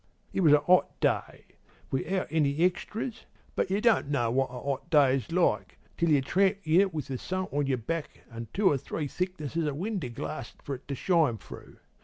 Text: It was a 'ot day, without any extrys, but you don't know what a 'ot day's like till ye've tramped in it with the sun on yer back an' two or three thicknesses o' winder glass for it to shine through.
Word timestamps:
It 0.33 0.39
was 0.41 0.51
a 0.53 0.61
'ot 0.63 0.99
day, 0.99 1.45
without 1.91 2.25
any 2.31 2.55
extrys, 2.67 3.25
but 3.55 3.69
you 3.69 3.79
don't 3.79 4.07
know 4.07 4.31
what 4.31 4.49
a 4.49 4.53
'ot 4.55 4.89
day's 4.89 5.31
like 5.31 5.77
till 5.95 6.09
ye've 6.09 6.25
tramped 6.25 6.65
in 6.65 6.81
it 6.81 6.91
with 6.91 7.05
the 7.05 7.19
sun 7.19 7.43
on 7.51 7.67
yer 7.67 7.77
back 7.77 8.21
an' 8.31 8.47
two 8.51 8.71
or 8.71 8.79
three 8.79 9.05
thicknesses 9.07 9.67
o' 9.67 9.73
winder 9.75 10.09
glass 10.09 10.55
for 10.63 10.73
it 10.73 10.87
to 10.87 10.95
shine 10.95 11.37
through. 11.37 11.77